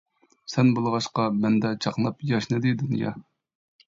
[0.51, 3.13] سەن بولغاچقا، مەندە چاقناپ ياشنىدى دۇنيا.